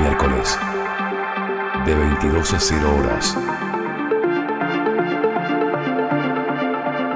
miércoles, 0.00 0.58
de 1.84 1.94
22 1.94 2.54
a 2.54 2.58
0 2.58 2.96
horas. 2.98 3.36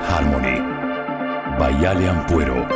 Harmony, 0.08 0.62
Bayale 1.58 2.08
Ampuero. 2.08 2.66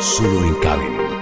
Solo 0.00 0.44
en 0.46 0.54
Cabin. 0.60 1.17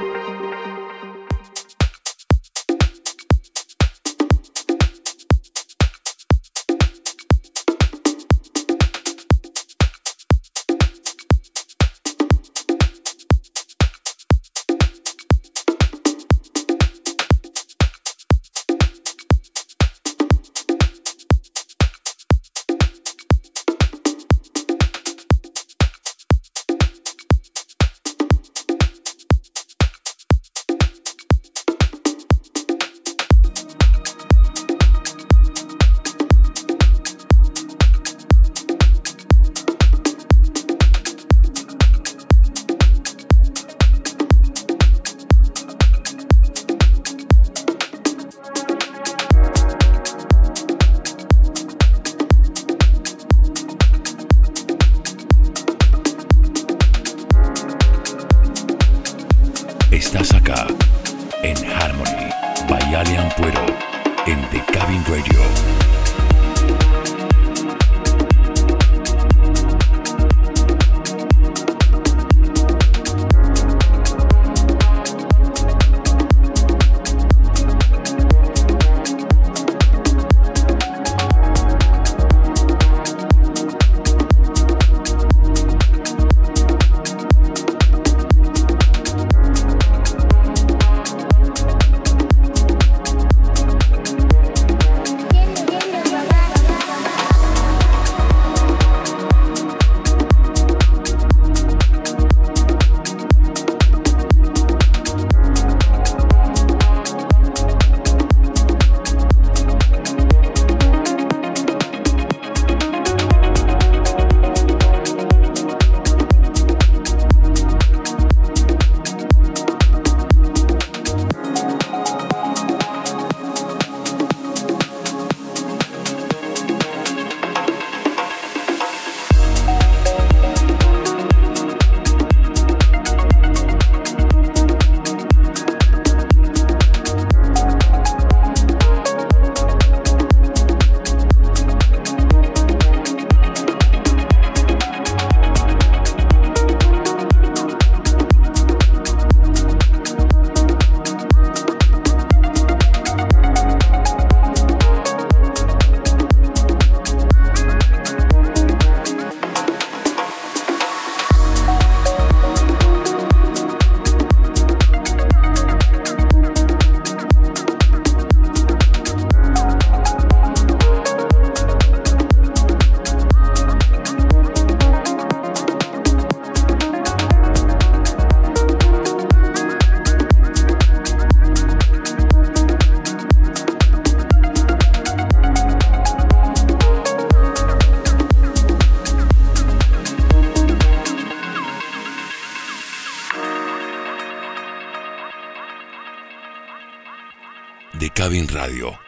Radio. 198.56 199.05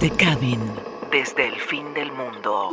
te 0.00 0.08
caben 0.08 0.58
desde 1.12 1.46
el 1.46 1.60
fin 1.60 1.92
del 1.92 2.10
mundo. 2.10 2.70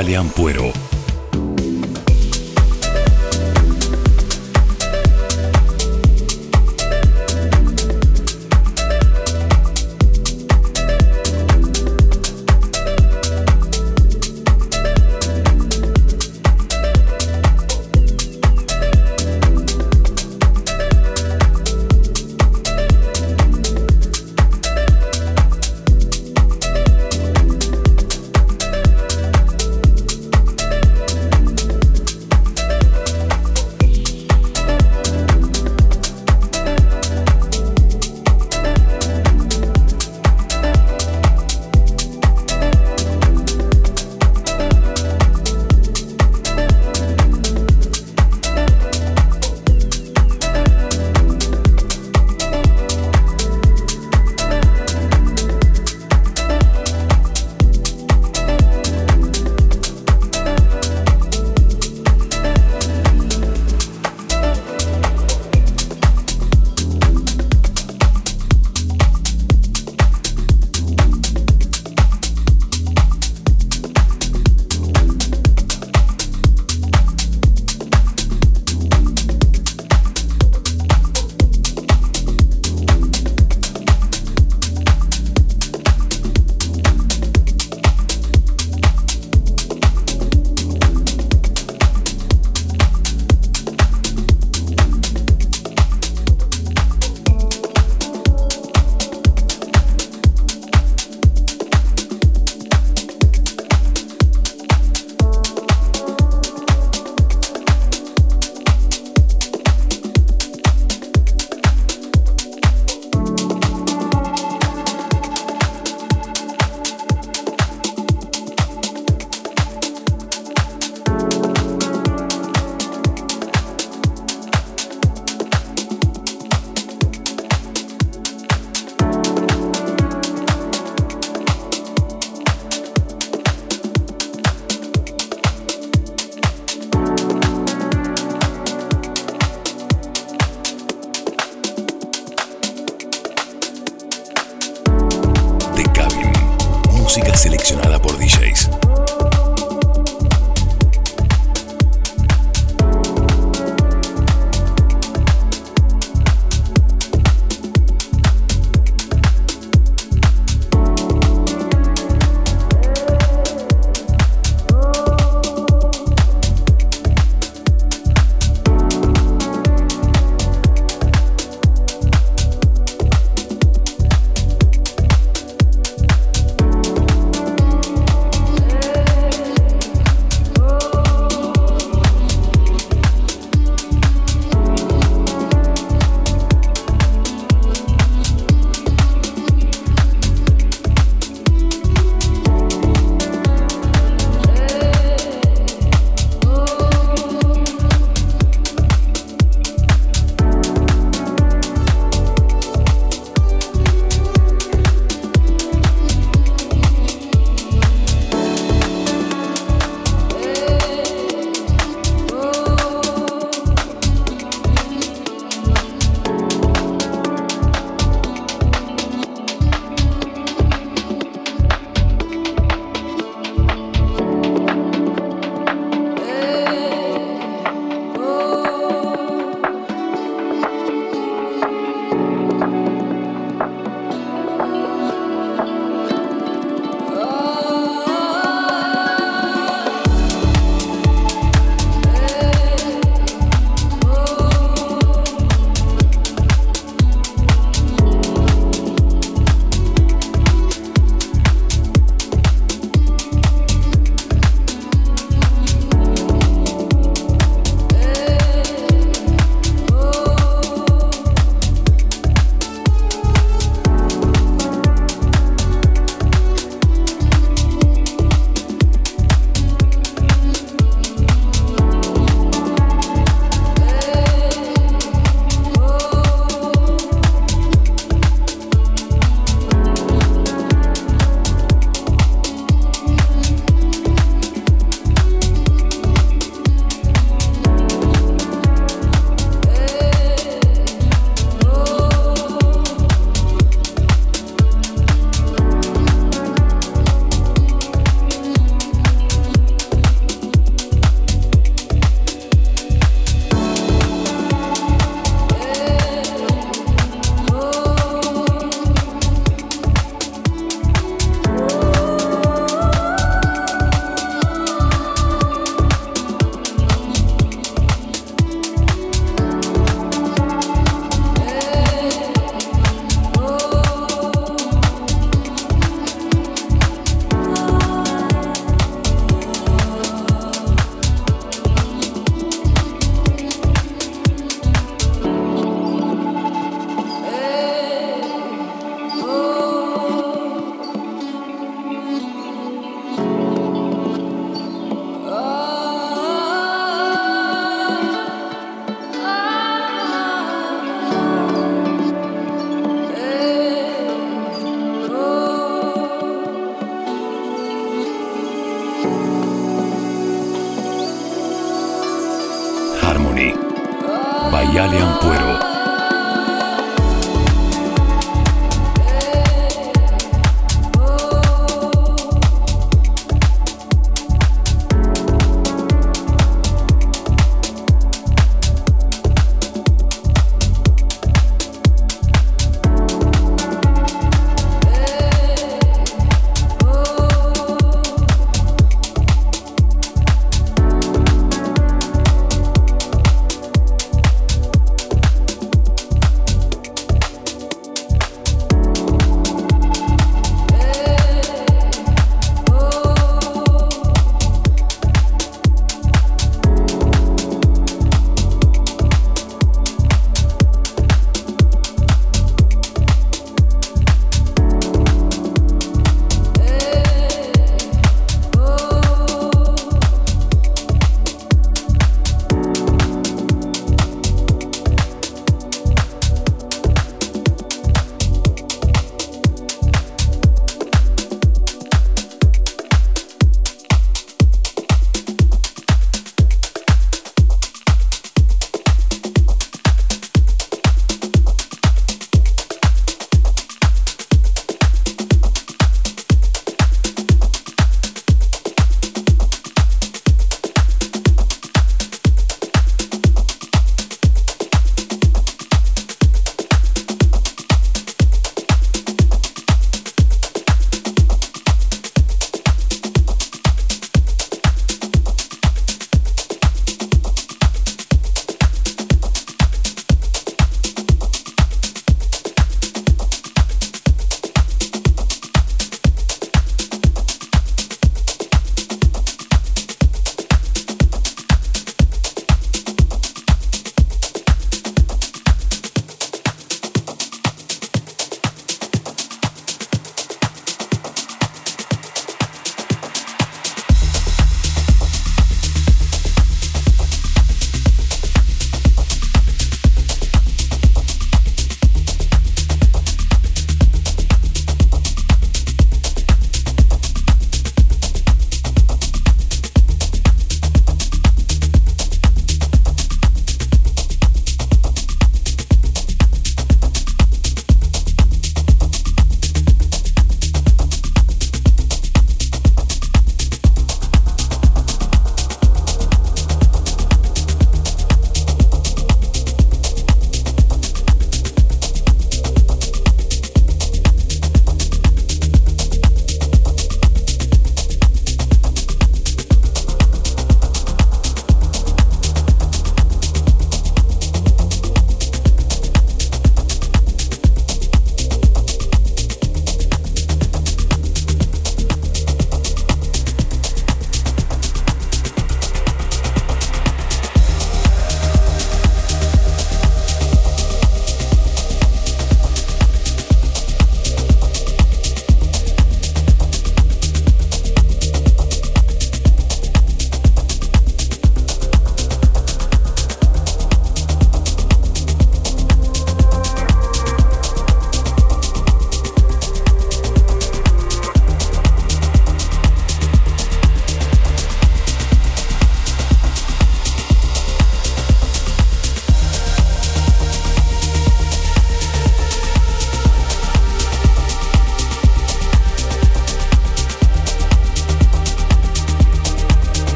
Bayale 0.00 0.16
Ampuero. 0.16 0.69